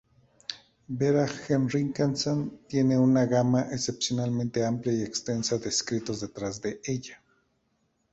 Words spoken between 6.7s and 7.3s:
ella.